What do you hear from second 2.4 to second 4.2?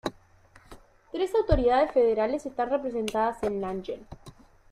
están representadas en Langen.